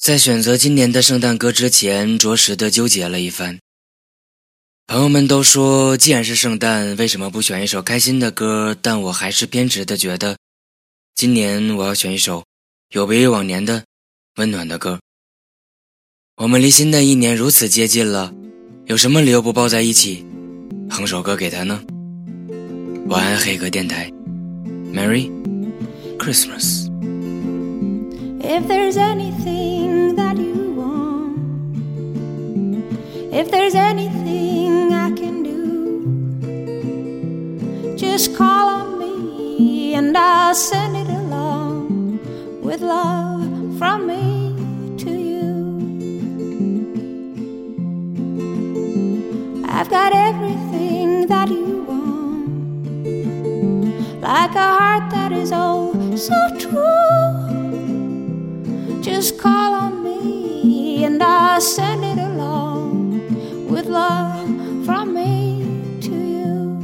[0.00, 3.58] 在选择今年的圣诞歌之前，着实的纠结了一番。
[4.86, 8.76] 朋友们都说，既然是圣诞，为什么不选一首开心的歌？
[8.80, 10.38] 但我还是偏执的觉得，
[11.16, 12.44] 今年我要选一首
[12.90, 13.82] 有别于往年的
[14.36, 15.00] 温暖的歌。
[16.36, 18.32] 我们离新的一年如此接近了，
[18.86, 20.24] 有什么理由不抱在一起，
[20.88, 21.82] 哼首歌给他呢？
[23.08, 24.08] 晚安，黑格电台
[24.94, 25.28] ，Merry
[26.18, 26.86] Christmas。
[28.40, 29.77] If there's anything
[33.98, 35.56] anything I can do,
[37.96, 42.20] just call on me and I'll send it along
[42.62, 44.54] with love from me
[45.02, 45.48] to you.
[49.66, 52.46] I've got everything that you want,
[54.22, 57.34] like a heart that is oh so true.
[59.02, 62.27] Just call on me and I'll send it along
[63.78, 64.50] with love
[64.84, 65.62] from me
[66.00, 66.76] to you.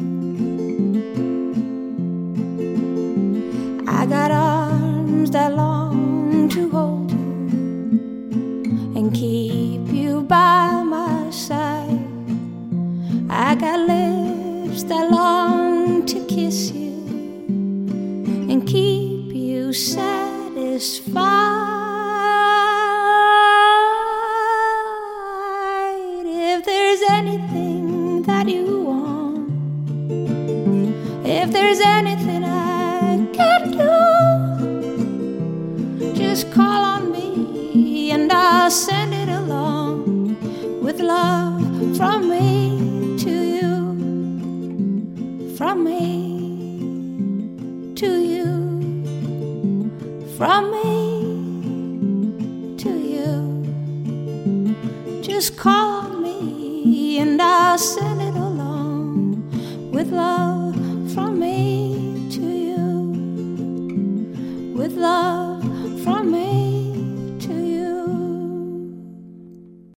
[3.89, 7.19] I got arms that long to hold you
[8.97, 11.98] and keep you by my side.
[13.29, 16.92] I got lips that long to kiss you
[18.51, 21.73] and keep you satisfied.
[28.27, 29.50] That you want,
[31.27, 33.91] if there's anything I can do,
[36.14, 40.36] just call on me and I'll send it along
[40.83, 41.62] with love
[41.97, 43.97] from me to you,
[45.56, 46.33] from me
[47.97, 48.45] to you,
[50.36, 50.84] from me
[52.78, 53.64] to you.
[55.22, 58.14] Just call on me and I'll send